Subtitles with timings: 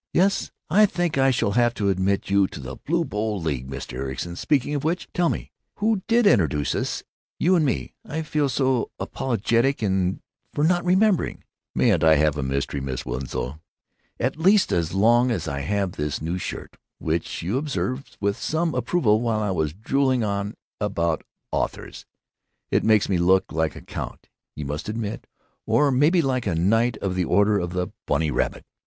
[0.13, 3.99] "Yes, I think I shall have to admit you to the Blue Bowl League, Mr.
[3.99, 4.35] Ericson.
[4.35, 7.03] Speaking of which——Tell me, who did introduce us,
[7.37, 7.93] you and me?
[8.03, 9.81] I feel so apologetic
[10.55, 11.43] for not remembering."
[11.75, 13.59] "Mayn't I be a mystery, Miss Winslow?
[14.19, 18.73] At least as long as I have this new shirt, which you observed with some
[18.73, 22.07] approval while I was drooling on about authors?
[22.71, 25.27] It makes me look like a count, you must admit.
[25.67, 28.65] Or maybe like a Knight of the Order of the Bunny Rabbit.